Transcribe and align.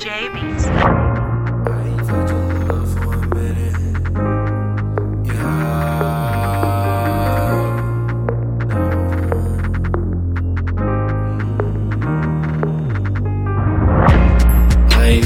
J 0.00 0.06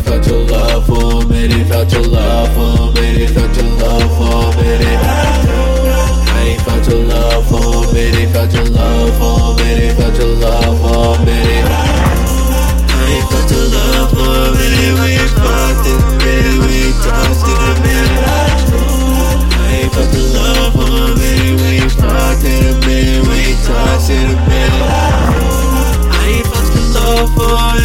felt 0.02 0.26
your 0.26 0.40
love 0.44 0.86
for 0.86 1.22
a 1.22 1.28
minute, 1.28 1.68
felt 1.68 1.92
your 1.92 2.02
love 2.02 2.52
for 2.54 2.82
a 2.82 2.94
minute, 2.94 3.30
felt 3.30 3.56
your 3.56 3.70
love 3.76 4.10
for 4.18 4.34
a 4.42 4.60
minute. 4.60 4.98
I 6.26 6.46
ain't 6.48 6.60
felt 6.62 6.88
your 6.88 7.04
love 7.04 7.46
for 7.48 7.90
a 7.90 7.92
minute, 7.92 8.28
felt 8.32 8.52
your 8.52 8.64
love 8.64 9.18
for 9.18 9.52
a 9.52 9.64
minute, 9.64 9.96
felt 9.96 10.18
your 10.18 10.34
love 10.34 10.53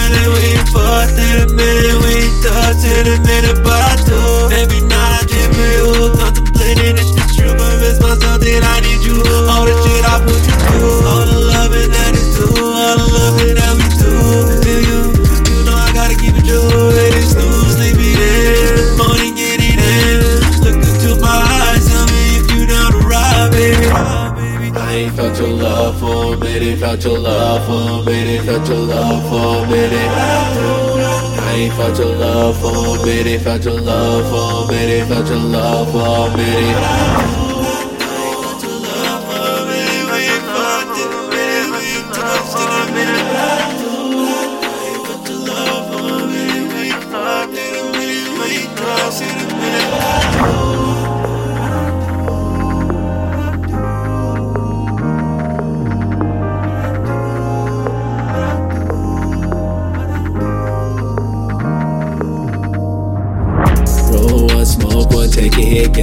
minute, 0.09 0.29
we 0.33 0.57
fucked 0.71 1.17
in 1.17 1.35
a 1.41 1.53
minute, 1.53 1.97
we 2.01 2.15
touched 2.41 2.85
in 2.85 3.07
a 3.07 3.17
minute, 3.21 3.63
felt 25.19 25.37
your 25.37 25.49
love 25.49 25.99
for 25.99 26.33
a 26.33 26.37
minute, 26.37 26.79
felt 26.79 27.03
your 27.03 27.19
love 27.19 27.65
for 27.65 28.01
a 28.01 28.05
minute, 28.05 28.45
felt 28.45 28.67
your 28.69 28.77
love 28.77 29.23
for 29.29 29.65
a 29.65 29.69
minute. 29.69 30.11
I 31.41 31.53
ain't 31.55 31.73
felt 31.73 31.99
your 31.99 32.15
love 32.15 32.57
for 32.61 33.01
a 33.01 33.05
minute, 33.05 33.41
felt 33.41 33.65
your 33.65 33.81
love 33.81 34.23
for 34.31 34.71
a 34.71 34.77
minute, 34.77 35.07
felt 35.09 35.27
your 35.27 35.39
love 35.39 35.91
for 35.91 36.31
a 36.31 36.37
minute. 36.37 37.48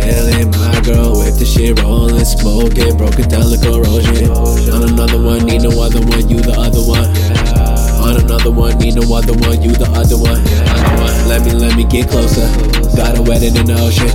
Gallon. 0.00 0.50
My 0.50 0.80
girl 0.84 1.16
whip 1.16 1.34
the 1.36 1.44
shit, 1.44 1.80
rollin', 1.80 2.24
smoking, 2.24 2.96
broke 2.96 3.18
it 3.18 3.28
down 3.28 3.48
like 3.50 3.62
corrosion. 3.62 4.30
On 4.30 4.82
another 4.84 5.20
one, 5.20 5.46
need 5.46 5.62
no 5.62 5.72
other 5.80 6.00
one, 6.00 6.28
you 6.28 6.40
the 6.40 6.52
other 6.52 6.82
one. 6.84 7.08
On 8.04 8.16
another 8.20 8.52
one, 8.52 8.76
need 8.78 8.94
no 8.94 9.02
other 9.14 9.32
one, 9.32 9.62
you 9.62 9.72
the 9.72 9.88
other 9.96 10.18
one. 10.18 10.38
Other 10.38 10.96
one. 11.02 11.16
Let 11.28 11.44
me, 11.44 11.52
let 11.52 11.76
me 11.76 11.84
get 11.84 12.08
closer. 12.08 12.46
Got 12.94 13.18
a 13.18 13.22
wedding 13.22 13.56
in 13.56 13.66
the 13.66 13.76
ocean. 13.80 14.08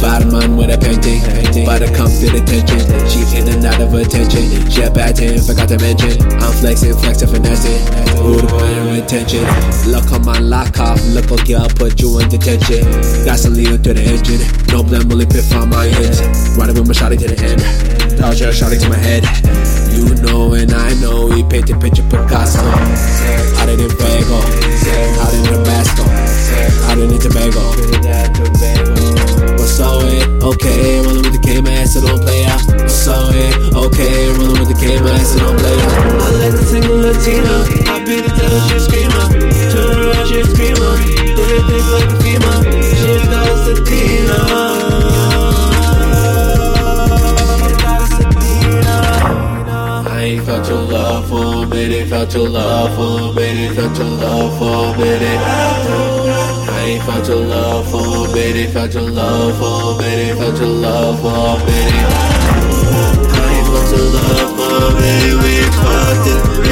Bottom 0.00 0.34
on 0.34 0.56
with 0.56 0.74
a 0.74 0.78
painting. 0.78 1.20
By 1.64 1.78
the 1.78 1.88
come 1.94 2.10
to 2.10 2.26
the 2.28 2.42
tension. 2.42 2.80
She 3.08 3.22
in 3.38 3.48
and 3.48 3.64
out 3.64 3.80
of 3.80 3.94
attention. 3.94 4.44
A 4.82 4.90
bad 4.90 5.16
forgot 5.16 5.68
to 5.68 5.78
mention. 5.78 6.20
I'm 6.40 6.52
flexing, 6.52 6.96
flexing, 6.98 7.28
finessing. 7.28 7.80
Who 8.18 8.40
the 8.40 8.55
point 8.96 9.12
attention? 9.12 9.44
Look 9.90 10.12
on 10.12 10.24
my 10.24 10.38
lock 10.38 10.78
off. 10.78 11.00
Look, 11.08 11.30
okay, 11.32 11.54
I'll 11.54 11.68
put 11.68 12.00
you 12.00 12.18
in 12.20 12.28
detention. 12.28 12.84
Gasoline 13.24 13.82
to 13.82 13.94
the 13.94 14.02
engine. 14.02 14.40
No 14.72 14.82
blame, 14.82 15.10
only 15.10 15.26
pit 15.26 15.52
on 15.54 15.70
my 15.70 15.86
ends. 15.86 16.20
Riding 16.56 16.76
with 16.76 16.88
my 16.88 16.94
shotty 16.94 17.18
to 17.18 17.28
the 17.28 17.38
end. 17.42 17.60
Dodge 18.18 18.40
your 18.40 18.52
shotty 18.52 18.80
to 18.80 18.88
my 18.88 18.96
head. 18.96 19.24
You 19.92 20.14
know 20.22 20.54
and 20.54 20.72
I 20.72 20.94
know 21.00 21.26
we 21.26 21.42
painted 21.44 21.80
picture 21.80 22.04
Picasso. 22.04 22.60
Out 22.60 23.68
in 23.68 23.78
Vago, 23.78 23.85
minute, 51.88 52.08
felt 52.08 52.34
your 52.34 52.48
love 52.48 52.94
for 52.96 53.34
minute, 53.34 53.76
felt 53.76 53.96
your 53.98 54.06
love 54.06 54.58
for 54.58 54.98
minute. 54.98 55.40
I 56.68 56.82
ain't 56.84 57.02
felt 57.04 57.28
your 57.28 57.44
love 57.44 57.90
for 57.90 58.34
minute, 58.34 58.70
felt 58.70 58.94
your 58.94 59.10
love 59.10 59.58
for 59.58 60.02
minute, 60.02 60.36
felt 60.36 60.58
your 60.58 60.68
love 60.68 61.20
for 61.20 61.64
minute. 61.64 62.06
I 63.30 63.52
ain't 63.54 63.66
felt 63.66 63.90
your 63.96 64.06
love 64.16 64.50
for 64.56 64.94
minute, 65.00 65.42
we 65.42 65.54
fucked 65.82 66.65